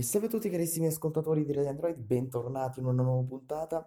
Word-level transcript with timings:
E 0.00 0.02
salve 0.02 0.28
a 0.28 0.30
tutti 0.30 0.48
carissimi 0.48 0.86
ascoltatori 0.86 1.44
di 1.44 1.52
Radio 1.52 1.68
Android, 1.68 1.98
bentornati 1.98 2.80
in 2.80 2.86
una 2.86 3.02
nuova 3.02 3.22
puntata. 3.28 3.86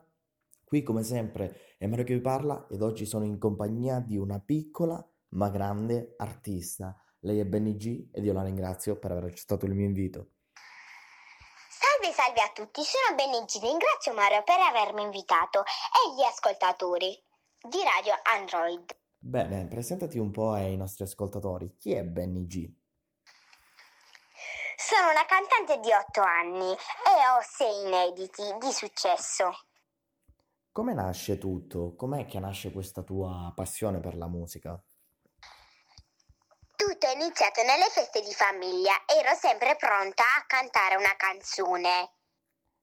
Qui 0.64 0.84
come 0.84 1.02
sempre 1.02 1.74
è 1.80 1.88
Mario 1.88 2.06
che 2.06 2.14
vi 2.14 2.22
parla 2.22 2.68
ed 2.70 2.84
oggi 2.84 3.08
sono 3.08 3.26
in 3.26 3.40
compagnia 3.40 4.00
di 4.00 4.16
una 4.16 4.40
piccola 4.40 5.04
ma 5.30 5.50
grande 5.50 6.14
artista. 6.18 6.96
Lei 7.22 7.40
è 7.40 7.46
Benny 7.46 7.76
G 7.78 8.10
ed 8.12 8.26
io 8.26 8.34
la 8.34 8.44
ringrazio 8.44 9.00
per 9.00 9.10
aver 9.10 9.24
accettato 9.24 9.66
il 9.66 9.74
mio 9.74 9.88
invito. 9.88 10.34
Salve 11.68 12.14
salve 12.14 12.42
a 12.42 12.52
tutti, 12.54 12.82
sono 12.84 13.16
Benny 13.16 13.44
G, 13.46 13.60
ringrazio 13.60 14.14
Mario 14.14 14.44
per 14.44 14.60
avermi 14.60 15.02
invitato 15.02 15.62
e 15.62 16.14
gli 16.16 16.22
ascoltatori 16.22 17.10
di 17.58 17.80
Radio 17.82 18.14
Android. 18.38 18.86
Bene, 19.18 19.66
presentati 19.66 20.20
un 20.20 20.30
po' 20.30 20.52
ai 20.52 20.78
nostri 20.78 21.06
ascoltatori. 21.06 21.76
Chi 21.80 21.94
è 21.94 22.04
Benny 22.04 22.46
G? 22.46 22.82
Sono 24.94 25.10
una 25.10 25.26
cantante 25.26 25.80
di 25.80 25.92
8 25.92 26.22
anni 26.22 26.70
e 26.70 27.14
ho 27.26 27.42
6 27.42 27.88
inediti 27.88 28.44
di 28.60 28.72
successo. 28.72 29.50
Come 30.72 30.94
nasce 30.94 31.40
tutto? 31.40 31.96
Com'è 31.96 32.28
che 32.28 32.40
nasce 32.40 32.72
questa 32.72 33.02
tua 33.02 33.52
passione 33.56 34.00
per 34.00 34.16
la 34.16 34.28
musica? 34.28 34.80
Tutto 36.76 37.08
è 37.08 37.16
iniziato 37.16 37.64
nelle 37.64 37.90
feste 37.90 38.22
di 38.22 38.32
famiglia, 38.34 38.94
ero 39.08 39.34
sempre 39.34 39.76
pronta 39.78 40.22
a 40.38 40.46
cantare 40.46 40.96
una 40.96 41.16
canzone. 41.18 42.12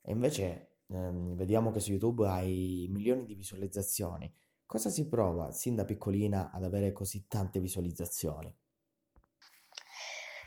E 0.02 0.10
invece 0.10 0.78
ehm, 0.88 1.36
vediamo 1.36 1.70
che 1.70 1.78
su 1.78 1.92
YouTube 1.92 2.26
hai 2.26 2.88
milioni 2.90 3.24
di 3.24 3.36
visualizzazioni. 3.36 4.34
Cosa 4.66 4.90
si 4.90 5.06
prova 5.06 5.52
sin 5.52 5.76
da 5.76 5.84
piccolina 5.84 6.50
ad 6.52 6.64
avere 6.64 6.90
così 6.90 7.28
tante 7.28 7.60
visualizzazioni? 7.60 8.52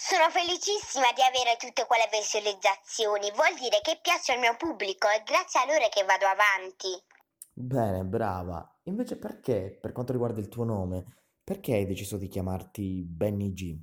Sono 0.05 0.29
felicissima 0.31 1.13
di 1.13 1.21
avere 1.21 1.55
tutte 1.55 1.85
quelle 1.85 2.09
visualizzazioni, 2.11 3.31
vuol 3.31 3.55
dire 3.55 3.79
che 3.81 3.99
piaccio 4.01 4.33
al 4.33 4.39
mio 4.39 4.57
pubblico 4.57 5.07
e 5.07 5.23
grazie 5.23 5.61
a 5.61 5.65
loro 5.65 5.87
che 5.87 6.03
vado 6.03 6.25
avanti. 6.25 6.91
Bene, 7.53 8.03
brava. 8.03 8.79
Invece 8.83 9.15
perché, 9.15 9.77
per 9.79 9.93
quanto 9.93 10.11
riguarda 10.11 10.41
il 10.41 10.49
tuo 10.49 10.65
nome, 10.65 11.29
perché 11.41 11.75
hai 11.75 11.85
deciso 11.85 12.17
di 12.17 12.27
chiamarti 12.27 13.01
Benny 13.01 13.53
G? 13.53 13.79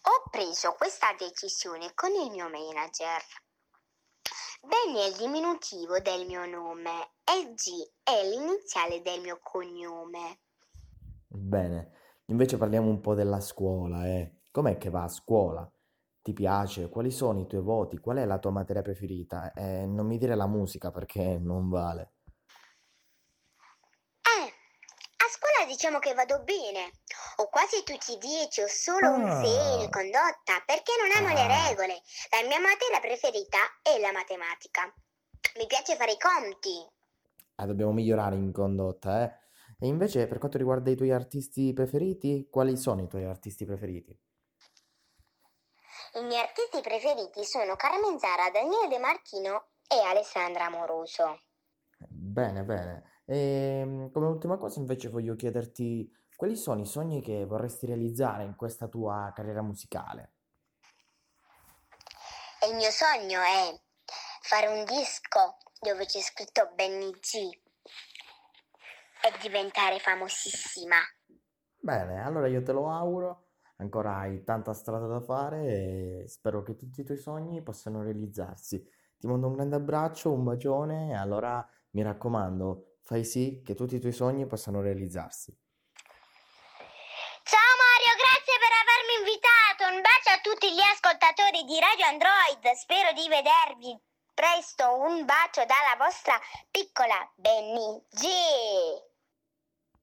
Ho 0.00 0.30
preso 0.30 0.72
questa 0.72 1.14
decisione 1.18 1.92
con 1.92 2.10
il 2.14 2.30
mio 2.30 2.48
manager. 2.48 3.22
Benny 4.62 4.98
è 5.00 5.08
il 5.08 5.16
diminutivo 5.16 6.00
del 6.00 6.24
mio 6.24 6.46
nome 6.46 7.16
e 7.22 7.52
G 7.52 7.68
è 8.02 8.24
l'iniziale 8.24 9.02
del 9.02 9.20
mio 9.20 9.38
cognome. 9.42 10.40
Bene. 11.28 12.03
Invece 12.26 12.56
parliamo 12.56 12.88
un 12.88 13.00
po' 13.00 13.14
della 13.14 13.40
scuola, 13.40 14.06
eh. 14.06 14.40
Com'è 14.50 14.78
che 14.78 14.90
va 14.90 15.04
a 15.04 15.08
scuola? 15.08 15.70
Ti 16.22 16.32
piace? 16.32 16.88
Quali 16.88 17.10
sono 17.10 17.40
i 17.40 17.46
tuoi 17.46 17.60
voti? 17.62 17.98
Qual 17.98 18.16
è 18.16 18.24
la 18.24 18.38
tua 18.38 18.50
materia 18.50 18.82
preferita? 18.82 19.52
Eh, 19.52 19.86
non 19.86 20.06
mi 20.06 20.16
dire 20.18 20.34
la 20.34 20.46
musica 20.46 20.90
perché 20.90 21.38
non 21.38 21.68
vale. 21.68 22.12
Eh, 24.22 24.48
a 24.48 25.26
scuola 25.28 25.66
diciamo 25.70 25.98
che 25.98 26.14
vado 26.14 26.42
bene. 26.42 26.92
Ho 27.36 27.48
quasi 27.48 27.82
tutti 27.84 28.12
i 28.12 28.18
10, 28.18 28.62
ho 28.62 28.68
solo 28.68 29.12
un 29.12 29.28
6 29.28 29.82
in 29.82 29.88
Ah, 29.88 29.90
condotta 29.90 30.62
perché 30.64 30.92
non 31.00 31.10
amo 31.16 31.34
le 31.34 31.44
ah, 31.44 31.68
regole. 31.68 32.00
La 32.30 32.46
mia 32.48 32.60
materia 32.60 33.00
preferita 33.00 33.58
è 33.82 33.98
la 34.00 34.12
matematica. 34.12 34.92
Mi 35.58 35.66
piace 35.66 35.96
fare 35.96 36.12
i 36.12 36.18
conti. 36.18 36.88
ah, 37.56 37.66
dobbiamo 37.66 37.92
migliorare 37.92 38.36
in 38.36 38.52
condotta, 38.52 39.22
eh. 39.24 39.43
E 39.78 39.86
invece 39.86 40.26
per 40.26 40.38
quanto 40.38 40.58
riguarda 40.58 40.90
i 40.90 40.96
tuoi 40.96 41.10
artisti 41.10 41.72
preferiti, 41.72 42.48
quali 42.50 42.76
sono 42.76 43.02
i 43.02 43.08
tuoi 43.08 43.24
artisti 43.24 43.64
preferiti? 43.64 44.18
I 46.14 46.22
miei 46.22 46.40
artisti 46.40 46.80
preferiti 46.80 47.44
sono 47.44 47.74
Carmen 47.74 48.18
Zara, 48.18 48.50
Daniele 48.50 48.88
De 48.88 48.98
Martino 48.98 49.70
e 49.88 49.98
Alessandra 49.98 50.66
Amoroso. 50.66 51.40
Bene, 51.98 52.62
bene. 52.62 53.22
E 53.26 54.10
come 54.12 54.26
ultima 54.26 54.56
cosa 54.56 54.78
invece 54.78 55.08
voglio 55.08 55.34
chiederti 55.34 56.08
quali 56.36 56.56
sono 56.56 56.80
i 56.80 56.86
sogni 56.86 57.20
che 57.20 57.44
vorresti 57.46 57.86
realizzare 57.86 58.44
in 58.44 58.54
questa 58.54 58.86
tua 58.86 59.32
carriera 59.34 59.62
musicale? 59.62 60.32
E 62.60 62.68
il 62.68 62.76
mio 62.76 62.90
sogno 62.90 63.40
è 63.40 63.80
fare 64.40 64.68
un 64.68 64.84
disco 64.84 65.58
dove 65.80 66.06
c'è 66.06 66.20
scritto 66.20 66.70
Benny 66.74 67.10
G 67.10 67.62
e 69.24 69.32
diventare 69.40 69.98
famosissima. 69.98 70.96
Bene, 71.80 72.22
allora 72.22 72.46
io 72.46 72.62
te 72.62 72.72
lo 72.72 72.90
auguro, 72.90 73.46
ancora 73.76 74.16
hai 74.18 74.44
tanta 74.44 74.74
strada 74.74 75.06
da 75.06 75.20
fare 75.20 75.64
e 75.64 76.24
spero 76.28 76.62
che 76.62 76.76
tutti 76.76 77.00
i 77.00 77.04
tuoi 77.04 77.16
sogni 77.16 77.62
possano 77.62 78.02
realizzarsi. 78.02 78.82
Ti 79.18 79.26
mando 79.26 79.46
un 79.46 79.54
grande 79.54 79.76
abbraccio, 79.76 80.30
un 80.30 80.44
bacione 80.44 81.10
e 81.10 81.14
allora 81.14 81.66
mi 81.92 82.02
raccomando, 82.02 82.98
fai 83.02 83.24
sì 83.24 83.62
che 83.64 83.74
tutti 83.74 83.96
i 83.96 84.00
tuoi 84.00 84.12
sogni 84.12 84.46
possano 84.46 84.82
realizzarsi. 84.82 85.56
Ciao 87.44 87.72
Mario, 87.80 88.12
grazie 88.20 88.56
per 88.60 88.72
avermi 88.84 89.14
invitato. 89.24 89.94
Un 89.94 90.00
bacio 90.02 90.30
a 90.36 90.40
tutti 90.42 90.72
gli 90.72 90.80
ascoltatori 90.80 91.64
di 91.64 91.80
Radio 91.80 92.06
Android. 92.06 92.76
Spero 92.76 93.12
di 93.12 93.28
vedervi 93.28 94.12
presto. 94.34 94.96
Un 95.00 95.24
bacio 95.24 95.64
dalla 95.64 95.96
vostra 95.96 96.38
piccola 96.70 97.16
Benny 97.36 98.02
G. 98.10 99.13